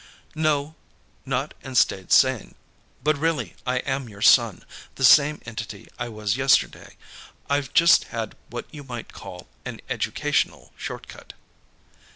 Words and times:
"No. 0.33 0.73
Not 1.27 1.53
and 1.61 1.77
stayed 1.77 2.11
sane. 2.11 2.55
But 3.03 3.19
really, 3.19 3.55
I 3.67 3.77
am 3.85 4.09
your 4.09 4.23
son; 4.23 4.65
the 4.95 5.03
same 5.03 5.39
entity 5.45 5.89
I 5.99 6.09
was 6.09 6.37
yesterday. 6.37 6.97
I've 7.47 7.71
just 7.75 8.05
had 8.05 8.35
what 8.49 8.65
you 8.71 8.83
might 8.83 9.13
call 9.13 9.47
an 9.63 9.79
educational 9.91 10.73
short 10.75 11.07
cut." 11.07 11.33